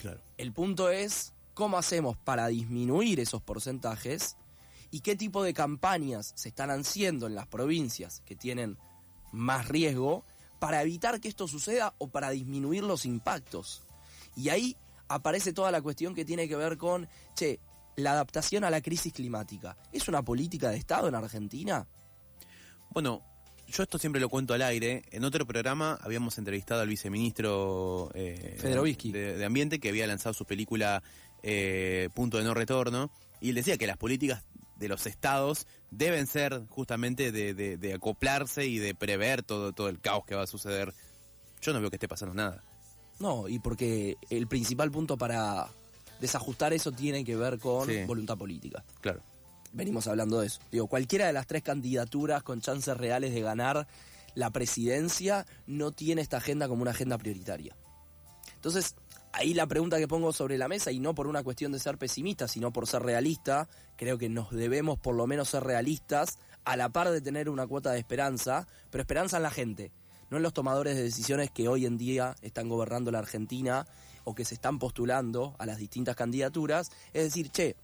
Claro. 0.00 0.20
El 0.38 0.52
punto 0.52 0.90
es 0.90 1.32
cómo 1.56 1.78
hacemos 1.78 2.18
para 2.18 2.48
disminuir 2.48 3.18
esos 3.18 3.40
porcentajes 3.40 4.36
y 4.90 5.00
qué 5.00 5.16
tipo 5.16 5.42
de 5.42 5.54
campañas 5.54 6.32
se 6.36 6.50
están 6.50 6.70
haciendo 6.70 7.26
en 7.26 7.34
las 7.34 7.46
provincias 7.46 8.20
que 8.26 8.36
tienen 8.36 8.76
más 9.32 9.66
riesgo 9.66 10.22
para 10.58 10.82
evitar 10.82 11.18
que 11.18 11.28
esto 11.28 11.48
suceda 11.48 11.94
o 11.96 12.08
para 12.08 12.28
disminuir 12.28 12.84
los 12.84 13.06
impactos. 13.06 13.86
Y 14.36 14.50
ahí 14.50 14.76
aparece 15.08 15.54
toda 15.54 15.70
la 15.70 15.80
cuestión 15.80 16.14
que 16.14 16.26
tiene 16.26 16.46
que 16.46 16.56
ver 16.56 16.76
con, 16.76 17.08
che, 17.34 17.58
la 17.96 18.12
adaptación 18.12 18.62
a 18.62 18.70
la 18.70 18.82
crisis 18.82 19.14
climática. 19.14 19.78
¿Es 19.92 20.08
una 20.08 20.22
política 20.22 20.68
de 20.68 20.76
Estado 20.76 21.08
en 21.08 21.14
Argentina? 21.14 21.88
Bueno, 22.90 23.22
yo 23.68 23.82
esto 23.82 23.98
siempre 23.98 24.20
lo 24.20 24.28
cuento 24.28 24.54
al 24.54 24.62
aire. 24.62 25.02
En 25.10 25.24
otro 25.24 25.46
programa 25.46 25.98
habíamos 26.02 26.38
entrevistado 26.38 26.82
al 26.82 26.88
viceministro 26.88 28.10
eh, 28.14 28.58
de 28.62 29.44
Ambiente 29.44 29.80
que 29.80 29.88
había 29.88 30.06
lanzado 30.06 30.34
su 30.34 30.44
película 30.44 31.02
eh, 31.46 32.08
Punto 32.14 32.36
de 32.38 32.44
No 32.44 32.52
Retorno. 32.54 33.10
Y 33.40 33.50
él 33.50 33.54
decía 33.54 33.78
que 33.78 33.86
las 33.86 33.96
políticas 33.96 34.42
de 34.76 34.88
los 34.88 35.06
estados 35.06 35.66
deben 35.90 36.26
ser 36.26 36.64
justamente 36.68 37.32
de, 37.32 37.54
de- 37.54 37.76
de 37.78 37.94
acoplarse 37.94 38.66
y 38.66 38.78
de 38.78 38.94
prever 38.94 39.42
todo, 39.42 39.72
todo 39.72 39.88
el 39.88 40.00
caos 40.00 40.24
que 40.26 40.34
va 40.34 40.42
a 40.42 40.46
suceder. 40.46 40.92
Yo 41.62 41.72
no 41.72 41.80
veo 41.80 41.88
que 41.90 41.96
esté 41.96 42.08
pasando 42.08 42.34
nada. 42.34 42.62
No, 43.18 43.48
y 43.48 43.58
porque 43.58 44.16
el 44.28 44.46
principal 44.46 44.90
punto 44.90 45.16
para 45.16 45.68
desajustar 46.20 46.72
eso 46.74 46.92
tiene 46.92 47.24
que 47.24 47.36
ver 47.36 47.58
con 47.58 47.88
Sí. 47.88 48.04
voluntad 48.04 48.36
política. 48.36 48.84
Claro. 49.00 49.22
venimos 49.72 50.06
hablando 50.06 50.40
de 50.40 50.46
eso. 50.46 50.60
Digo, 50.72 50.86
cualquiera 50.86 51.26
de 51.26 51.34
las 51.34 51.46
tres 51.46 51.62
candidaturas 51.62 52.42
con 52.42 52.62
chances 52.62 52.96
reales 52.96 53.34
de 53.34 53.42
ganar 53.42 53.86
la 54.34 54.48
presidencia 54.50 55.44
no 55.66 55.92
tiene 55.92 56.22
esta 56.22 56.38
agenda 56.38 56.66
como 56.68 56.80
una 56.82 56.92
agenda 56.92 57.18
prioritaria. 57.18 57.76
Entonces, 58.54 58.94
ahí 59.36 59.52
la 59.52 59.66
pregunta 59.66 59.98
que 59.98 60.08
pongo 60.08 60.32
sobre 60.32 60.56
la 60.56 60.66
mesa, 60.66 60.90
y 60.90 60.98
no 60.98 61.14
por 61.14 61.26
una 61.26 61.42
cuestión 61.42 61.70
de 61.70 61.78
ser 61.78 61.98
pesimista, 61.98 62.48
sino 62.48 62.72
por 62.72 62.86
ser 62.86 63.02
realista, 63.02 63.68
creo 63.96 64.16
que 64.16 64.30
nos 64.30 64.50
debemos 64.50 64.98
por 64.98 65.14
lo 65.14 65.26
menos 65.26 65.50
ser 65.50 65.62
realistas, 65.62 66.38
a 66.64 66.76
la 66.76 66.88
par 66.88 67.10
de 67.10 67.20
tener 67.20 67.48
una 67.48 67.66
cuota 67.66 67.92
de 67.92 67.98
esperanza, 67.98 68.66
pero 68.90 69.02
esperanza 69.02 69.36
en 69.36 69.42
la 69.42 69.50
gente, 69.50 69.92
no 70.30 70.38
en 70.38 70.42
los 70.42 70.54
tomadores 70.54 70.96
de 70.96 71.02
decisiones 71.02 71.50
que 71.50 71.68
hoy 71.68 71.86
en 71.86 71.98
día 71.98 72.34
están 72.42 72.68
gobernando 72.68 73.10
la 73.12 73.20
Argentina 73.20 73.86
o 74.24 74.34
que 74.34 74.44
se 74.44 74.54
están 74.54 74.78
postulando 74.78 75.54
a 75.58 75.66
las 75.66 75.78
distintas 75.78 76.16
candidaturas. 76.16 76.90
Es 77.12 77.22
decir, 77.22 77.50
che, 77.50 77.76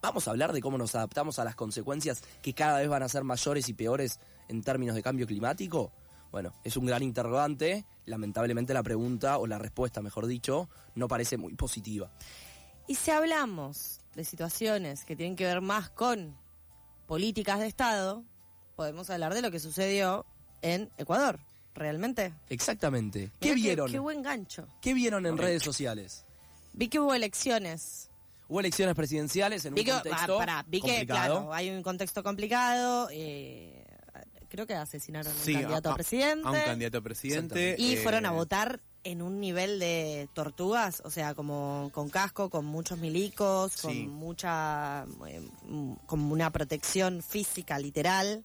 vamos 0.00 0.26
a 0.26 0.30
hablar 0.30 0.52
de 0.52 0.62
cómo 0.62 0.78
nos 0.78 0.94
adaptamos 0.94 1.38
a 1.38 1.44
las 1.44 1.54
consecuencias 1.54 2.22
que 2.40 2.54
cada 2.54 2.78
vez 2.78 2.88
van 2.88 3.02
a 3.02 3.08
ser 3.08 3.24
mayores 3.24 3.68
y 3.68 3.74
peores 3.74 4.20
en 4.48 4.62
términos 4.62 4.94
de 4.94 5.02
cambio 5.02 5.26
climático. 5.26 5.92
Bueno, 6.32 6.54
es 6.64 6.76
un 6.78 6.86
gran 6.86 7.02
interrogante. 7.02 7.84
Lamentablemente 8.06 8.72
la 8.74 8.82
pregunta, 8.82 9.38
o 9.38 9.46
la 9.46 9.58
respuesta, 9.58 10.00
mejor 10.00 10.26
dicho, 10.26 10.68
no 10.94 11.06
parece 11.06 11.36
muy 11.36 11.54
positiva. 11.54 12.10
Y 12.88 12.94
si 12.96 13.10
hablamos 13.10 14.00
de 14.14 14.24
situaciones 14.24 15.04
que 15.04 15.14
tienen 15.14 15.36
que 15.36 15.44
ver 15.44 15.60
más 15.60 15.90
con 15.90 16.34
políticas 17.06 17.60
de 17.60 17.66
Estado, 17.66 18.24
podemos 18.76 19.10
hablar 19.10 19.34
de 19.34 19.42
lo 19.42 19.50
que 19.50 19.60
sucedió 19.60 20.24
en 20.62 20.90
Ecuador, 20.96 21.38
realmente. 21.74 22.32
Exactamente. 22.48 23.30
¿Qué 23.38 23.50
Mirá 23.50 23.54
vieron? 23.54 23.90
Qué, 23.92 23.98
buen 23.98 24.22
gancho. 24.22 24.66
¿Qué 24.80 24.94
vieron 24.94 25.26
en 25.26 25.36
redes 25.36 25.62
sociales? 25.62 26.24
Vi 26.72 26.88
que 26.88 26.98
hubo 26.98 27.14
elecciones. 27.14 28.08
Hubo 28.48 28.60
elecciones 28.60 28.94
presidenciales 28.94 29.64
en 29.66 29.74
Vi 29.74 29.82
un 29.82 29.84
que, 29.84 29.92
contexto 29.92 30.34
ah, 30.36 30.38
pará, 30.38 30.64
vi 30.66 30.80
que, 30.80 30.88
complicado. 30.88 31.34
claro, 31.40 31.54
hay 31.54 31.70
un 31.70 31.82
contexto 31.82 32.22
complicado. 32.22 33.08
eh, 33.12 33.84
creo 34.52 34.66
que 34.66 34.74
asesinaron 34.74 35.32
a 35.32 35.34
un 35.34 35.42
Sí, 35.42 35.54
candidato 35.54 35.90
a, 35.90 35.94
presidente. 35.94 36.46
A 36.46 36.50
un 36.50 36.60
candidato 36.60 36.98
a 36.98 37.00
presidente. 37.00 37.74
Y 37.78 37.94
eh, 37.94 37.96
fueron 37.96 38.26
a 38.26 38.32
votar 38.32 38.80
en 39.02 39.22
un 39.22 39.40
nivel 39.40 39.78
de 39.78 40.28
tortugas, 40.34 41.00
o 41.06 41.10
sea, 41.10 41.34
como 41.34 41.90
con 41.94 42.10
casco, 42.10 42.50
con 42.50 42.66
muchos 42.66 42.98
milicos, 42.98 43.72
Sí. 43.72 43.80
con 43.86 44.08
mucha, 44.10 45.06
eh, 45.26 45.40
como 46.06 46.32
una 46.34 46.50
protección 46.50 47.22
física 47.22 47.78
literal, 47.78 48.44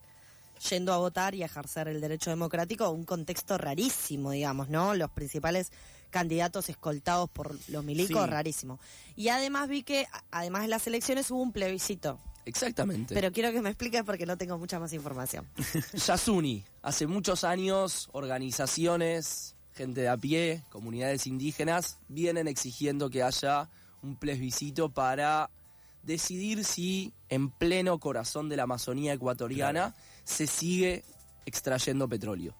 yendo 0.70 0.94
a 0.94 0.98
votar 0.98 1.36
y 1.36 1.44
a 1.44 1.48
ejercer 1.48 1.90
el 1.90 2.00
derecho 2.00 2.30
democrático, 2.30 2.90
un 2.90 3.04
contexto 3.04 3.58
rarísimo, 3.58 4.32
digamos, 4.32 4.70
¿no? 4.70 4.96
Los 4.96 5.12
principales 5.12 5.72
candidatos 6.10 6.70
escoltados 6.70 7.30
por 7.30 7.58
los 7.70 7.84
milicos, 7.84 8.24
Sí. 8.24 8.30
rarísimo. 8.32 8.80
Y 9.18 9.28
además 9.28 9.68
vi 9.68 9.84
que, 9.84 10.08
además 10.32 10.62
de 10.62 10.70
las 10.70 10.88
elecciones, 10.88 11.30
hubo 11.32 11.42
un 11.42 11.52
plebiscito. 11.52 12.18
Exactamente. 12.48 13.14
Pero 13.14 13.32
quiero 13.32 13.52
que 13.52 13.62
me 13.62 13.70
expliques 13.70 14.04
porque 14.04 14.26
no 14.26 14.38
tengo 14.38 14.58
mucha 14.58 14.80
más 14.80 14.94
información. 14.94 15.46
Yasuni, 15.94 16.64
hace 16.82 17.06
muchos 17.06 17.44
años, 17.44 18.10
organizaciones, 18.14 19.56
gente 19.74 20.02
de 20.02 20.10
a 20.10 20.18
pie, 20.18 20.64
comunidades 20.70 21.28
indígenas, 21.28 22.00
vienen 22.08 22.48
exigiendo 22.48 23.10
que 23.10 23.22
haya 23.22 23.70
un 24.02 24.16
plebiscito 24.16 24.90
para 24.90 25.50
decidir 26.04 26.64
si 26.64 27.14
en 27.28 27.50
pleno 27.50 28.00
corazón 28.00 28.48
de 28.48 28.56
la 28.56 28.64
Amazonía 28.64 29.14
ecuatoriana 29.14 29.94
se 30.24 30.48
sigue 30.48 31.04
extrayendo 31.46 32.08
petróleo. 32.08 32.56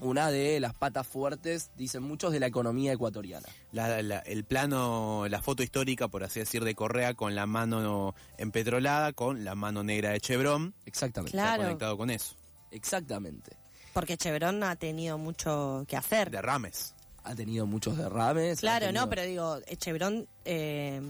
Una 0.00 0.30
de 0.30 0.60
las 0.60 0.74
patas 0.74 1.06
fuertes, 1.06 1.70
dicen 1.76 2.02
muchos, 2.02 2.32
de 2.32 2.40
la 2.40 2.46
economía 2.46 2.92
ecuatoriana. 2.92 3.46
la- 3.72 4.02
la- 4.02 4.18
el 4.20 4.44
plano, 4.44 5.26
la 5.28 5.40
foto 5.42 5.62
histórica, 5.62 6.08
por 6.08 6.24
así 6.24 6.40
decir, 6.40 6.64
de 6.64 6.74
Correa 6.74 7.14
con 7.14 7.34
la 7.34 7.46
mano 7.46 8.14
empetrolada, 8.38 9.12
con 9.12 9.44
la 9.44 9.54
mano 9.54 9.82
negra 9.84 10.10
de 10.10 10.20
Chevron, 10.20 10.74
Exactamente. 10.86 11.32
Claro. 11.32 11.52
está 11.54 11.64
conectado 11.64 11.96
con 11.96 12.10
eso. 12.10 12.34
Exactamente. 12.70 13.52
Porque 13.92 14.16
Chevron 14.16 14.62
ha 14.62 14.76
tenido 14.76 15.18
mucho 15.18 15.84
que 15.88 15.96
hacer. 15.96 16.30
Derrames. 16.30 16.94
Ha 17.22 17.34
tenido 17.34 17.66
muchos 17.66 17.96
derrames. 17.98 18.60
Claro, 18.60 18.86
tenido- 18.86 19.04
no, 19.04 19.10
pero 19.10 19.22
digo, 19.22 19.58
eh, 19.66 19.76
Chevron 19.76 20.26
eh, 20.44 21.00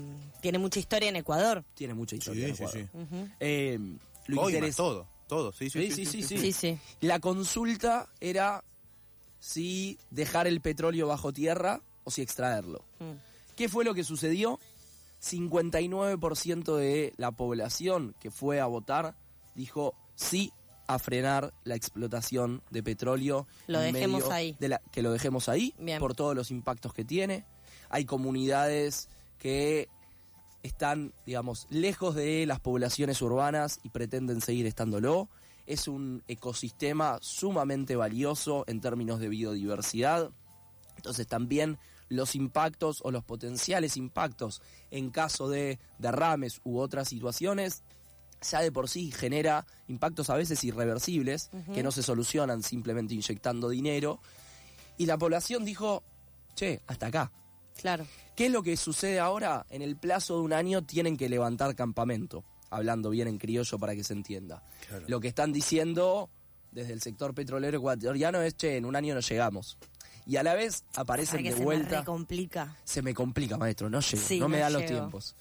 tiene 0.41 0.59
mucha 0.59 0.81
historia 0.81 1.09
en 1.09 1.17
Ecuador. 1.17 1.65
Tiene 1.75 1.95
mucha 1.95 2.17
historia. 2.17 2.47
Sí, 2.47 2.51
en 2.51 2.57
sí, 2.57 2.63
Ecuador. 2.65 2.89
Ujú. 2.95 3.29
Eh, 3.39 3.79
lo 4.27 4.73
todo, 4.75 5.07
todo, 5.29 5.53
sí, 5.53 5.71
sí, 5.71 5.91
Sí, 5.93 6.05
sí, 6.07 6.23
sí, 6.23 6.39
Sí, 6.39 6.53
sí. 6.53 6.79
La 7.01 7.21
consulta 7.21 8.09
era 8.21 8.65
si 9.41 9.99
dejar 10.11 10.47
el 10.47 10.61
petróleo 10.61 11.09
bajo 11.09 11.33
tierra 11.33 11.81
o 12.05 12.11
si 12.11 12.23
extraerlo. 12.23 12.85
Mm. 13.01 13.13
¿Qué 13.57 13.69
fue 13.69 13.85
lo 13.85 13.95
que 13.95 14.05
sucedió? 14.05 14.61
59% 15.23 16.77
de 16.77 17.13
la 17.17 17.31
población 17.33 18.15
que 18.21 18.31
fue 18.31 18.61
a 18.61 18.67
votar 18.67 19.15
dijo 19.55 19.95
sí 20.15 20.53
a 20.87 20.99
frenar 20.99 21.53
la 21.65 21.75
explotación 21.77 22.63
de 22.71 22.83
petróleo. 22.83 23.47
Lo 23.67 23.81
dejemos 23.81 24.29
ahí. 24.31 24.57
de 24.59 24.69
la- 24.71 24.83
que 24.91 25.03
lo 25.03 25.13
dejemos 25.13 25.49
ahí 25.49 25.75
Bien. 25.79 25.99
por 26.01 26.15
todos 26.15 26.35
los 26.35 26.51
impactos 26.51 26.93
que 26.93 27.05
tiene. 27.05 27.45
Hay 27.91 28.05
comunidades 28.05 29.09
que 29.39 29.89
están, 30.63 31.13
digamos, 31.27 31.67
lejos 31.71 32.15
de 32.15 32.45
las 32.47 32.61
poblaciones 32.61 33.23
urbanas 33.23 33.79
y 33.83 33.91
pretenden 33.91 34.41
seguir 34.41 34.67
estándolo. 34.67 35.29
Es 35.71 35.87
un 35.87 36.25
ecosistema 36.27 37.19
sumamente 37.23 37.95
valioso 37.95 38.65
en 38.67 38.81
términos 38.81 39.21
de 39.21 39.29
biodiversidad. 39.29 40.31
Entonces 40.97 41.27
también 41.27 41.79
los 42.09 42.35
impactos 42.35 43.01
o 43.05 43.13
los 43.13 43.23
potenciales 43.23 43.97
impactos 43.97 44.63
en 44.91 45.11
caso 45.11 45.49
de 45.49 45.79
derrames 45.99 46.61
u 46.65 46.81
otras 46.81 47.09
situaciones 47.09 47.85
ya 48.43 48.61
de 48.61 48.73
por 48.73 48.89
sí 48.89 49.13
genera 49.13 49.67
impactos 49.87 50.31
a 50.31 50.35
veces 50.35 50.65
irreversibles 50.65 51.51
que 51.75 51.83
no 51.83 51.93
se 51.93 52.03
solucionan 52.03 52.63
simplemente 52.63 53.15
inyectando 53.15 53.69
dinero. 53.69 54.19
Y 54.97 55.07
la 55.07 55.19
población 55.19 55.65
dijo, 55.65 56.03
che, 56.55 56.81
hasta 56.87 57.07
acá. 57.07 57.33
Claro. 57.77 58.07
¿Qué 58.37 58.47
es 58.47 58.53
lo 58.53 58.63
que 58.63 58.77
sucede 58.77 59.21
ahora? 59.21 59.67
En 59.71 59.83
el 59.83 59.97
plazo 59.97 60.37
de 60.37 60.43
un 60.43 60.53
año 60.53 60.83
tienen 60.83 61.17
que 61.17 61.29
levantar 61.29 61.75
campamento, 61.75 62.45
hablando 62.71 63.11
bien 63.11 63.29
en 63.29 63.39
criollo 63.39 63.79
para 63.79 63.95
que 63.95 64.05
se 64.05 64.15
entienda. 64.15 64.63
Lo 65.07 65.21
que 65.21 65.29
están 65.29 65.53
diciendo 65.53 66.31
desde 66.73 66.93
el 66.93 67.03
sector 67.03 67.35
petrolero 67.35 67.79
ecuatoriano 67.79 68.41
es, 68.41 68.57
che, 68.57 68.77
en 68.77 68.85
un 68.85 68.97
año 68.97 69.15
no 69.15 69.21
llegamos. 69.21 69.77
Y 70.27 70.37
a 70.37 70.43
la 70.43 70.55
vez 70.55 70.85
aparecen 70.95 71.43
de 71.43 71.53
se 71.53 71.59
me 71.59 71.65
vuelta. 71.65 71.99
recomplica. 72.01 72.77
Se 72.85 73.03
me 73.03 73.13
complica, 73.15 73.57
maestro, 73.59 73.91
no 73.91 74.01
llego, 74.01 74.23
Sí, 74.23 74.39
no 74.39 74.49
me 74.49 74.59
no 74.59 74.63
dan 74.63 74.73
los 74.75 74.87
tiempos. 74.87 75.35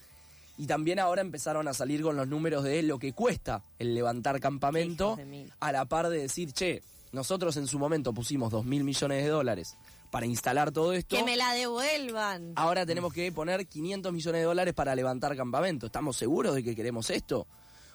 Y 0.58 0.66
también 0.66 1.00
ahora 1.00 1.22
empezaron 1.22 1.68
a 1.68 1.74
salir 1.74 2.02
con 2.02 2.18
los 2.18 2.28
números 2.28 2.64
de 2.64 2.82
lo 2.84 3.00
que 3.00 3.14
cuesta 3.14 3.64
el 3.78 3.94
levantar 3.94 4.40
campamento, 4.40 5.18
a 5.60 5.72
la 5.72 5.86
par 5.86 6.10
de 6.10 6.18
decir, 6.20 6.52
che, 6.52 6.82
nosotros 7.12 7.56
en 7.58 7.68
su 7.68 7.80
momento 7.80 8.14
pusimos 8.14 8.52
dos 8.52 8.66
mil 8.66 8.84
millones 8.84 9.24
de 9.24 9.30
dólares 9.30 9.78
para 10.12 10.25
instalar 10.25 10.72
todo 10.72 10.94
esto. 10.94 11.16
Que 11.16 11.24
me 11.24 11.38
la 11.38 11.54
devuelvan. 11.54 12.54
Ahora 12.56 12.86
tenemos 12.86 13.13
que 13.13 13.32
poner 13.32 13.68
500 13.68 14.12
millones 14.12 14.42
de 14.42 14.46
dólares 14.46 14.74
para 14.74 14.96
levantar 14.96 15.36
campamento. 15.36 15.86
¿Estamos 15.86 16.18
seguros 16.18 16.56
de 16.56 16.63
que 16.63 16.75
queremos 16.75 17.10
esto? 17.10 17.48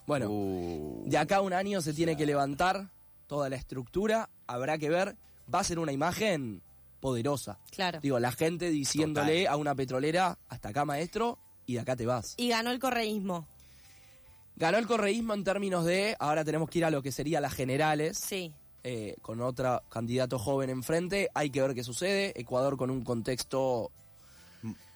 Bueno, 0.06 0.28
Uh, 0.30 1.02
de 1.06 1.16
acá 1.18 1.36
a 1.36 1.40
un 1.40 1.52
año 1.52 1.80
se 1.80 1.92
tiene 1.94 2.16
que 2.16 2.26
levantar 2.26 2.88
toda 3.26 3.48
la 3.48 3.56
estructura. 3.56 4.28
Habrá 4.46 4.78
que 4.78 4.90
ver. 4.90 5.16
Va 5.52 5.60
a 5.60 5.64
ser 5.64 5.78
una 5.78 5.92
imagen 5.92 6.62
poderosa. 7.00 7.58
Claro. 7.70 8.00
Digo, 8.00 8.18
la 8.18 8.32
gente 8.32 8.70
diciéndole 8.70 9.46
a 9.48 9.56
una 9.56 9.74
petrolera, 9.74 10.38
hasta 10.48 10.70
acá 10.70 10.84
maestro, 10.84 11.38
y 11.66 11.74
de 11.74 11.80
acá 11.80 11.96
te 11.96 12.06
vas. 12.06 12.34
Y 12.38 12.48
ganó 12.48 12.70
el 12.70 12.78
correísmo. 12.78 13.46
Ganó 14.56 14.78
el 14.78 14.86
correísmo 14.86 15.34
en 15.34 15.42
términos 15.44 15.84
de, 15.84 16.16
ahora 16.18 16.44
tenemos 16.44 16.70
que 16.70 16.78
ir 16.78 16.84
a 16.84 16.90
lo 16.90 17.02
que 17.02 17.10
sería 17.12 17.40
las 17.40 17.52
generales, 17.54 18.16
Sí. 18.18 18.54
Eh, 18.84 19.16
con 19.22 19.40
otro 19.40 19.82
candidato 19.88 20.38
joven 20.38 20.70
enfrente. 20.70 21.28
Hay 21.34 21.50
que 21.50 21.60
ver 21.62 21.74
qué 21.74 21.82
sucede. 21.82 22.32
Ecuador 22.38 22.76
con 22.76 22.90
un 22.90 23.02
contexto 23.02 23.90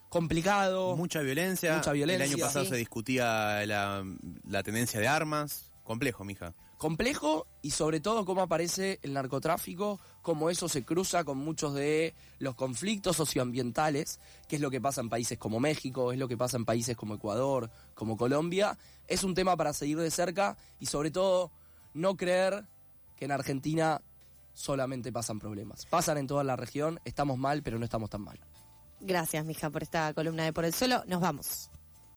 complicado. 0.09 0.97
mucha 0.97 1.21
violencia. 1.21 1.77
Mucha 1.77 1.93
violencia. 1.93 2.25
El 2.27 2.33
año 2.35 2.45
pasado 2.45 2.65
Sí. 2.65 2.71
se 2.71 2.77
discutía 2.77 3.65
la, 3.67 4.05
la 4.49 4.63
tenencia 4.63 5.01
de 5.01 5.09
armas. 5.09 5.71
Complejo, 5.85 6.23
mija. 6.25 6.53
complejo 6.77 7.47
y 7.63 7.71
sobre 7.73 7.99
todo 7.99 8.25
cómo 8.25 8.41
aparece 8.43 9.01
el 9.03 9.13
narcotráfico, 9.15 9.99
cómo 10.23 10.49
eso 10.51 10.69
se 10.69 10.85
cruza 10.85 11.25
con 11.25 11.39
muchos 11.39 11.75
de 11.75 12.15
los 12.39 12.55
conflictos 12.55 13.17
socioambientales, 13.17 14.21
que 14.47 14.57
es 14.57 14.63
lo 14.63 14.71
que 14.71 14.81
pasa 14.81 15.01
en 15.01 15.09
países 15.09 15.39
como 15.39 15.59
México, 15.61 16.13
es 16.13 16.19
lo 16.21 16.29
que 16.29 16.37
pasa 16.37 16.57
en 16.57 16.65
países 16.67 16.95
como 16.97 17.15
Ecuador, 17.17 17.69
como 17.95 18.17
Colombia. 18.17 18.79
Es 19.09 19.25
un 19.25 19.35
tema 19.35 19.57
para 19.57 19.73
seguir 19.73 19.99
de 19.99 20.11
cerca 20.13 20.57
y 20.79 20.87
sobre 20.87 21.11
todo 21.11 21.51
no 21.95 22.17
creer 22.17 22.65
que 23.19 23.25
en 23.25 23.33
Argentina 23.33 24.01
solamente 24.55 25.13
pasan 25.13 25.39
problemas. 25.39 25.87
Pasan 25.87 26.19
en 26.19 26.27
toda 26.27 26.45
la 26.45 26.57
región, 26.57 27.01
estamos 27.05 27.39
mal, 27.39 27.63
pero 27.63 27.79
no 27.79 27.85
estamos 27.85 28.11
tan 28.11 28.23
mal. 28.23 28.39
Gracias, 29.01 29.45
mija, 29.45 29.71
por 29.71 29.83
esta 29.83 30.13
columna 30.15 30.45
de 30.45 30.53
Por 30.53 30.65
el 30.65 30.75
Suelo. 30.75 31.05
Nos 31.07 31.21
vamos. 31.21 31.71